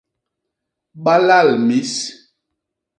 [1.03, 1.93] Balal mis.